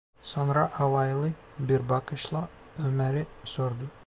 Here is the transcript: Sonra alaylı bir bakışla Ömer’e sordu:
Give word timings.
Sonra 0.23 0.71
alaylı 0.79 1.31
bir 1.59 1.89
bakışla 1.89 2.49
Ömer’e 2.83 3.25
sordu: 3.45 3.89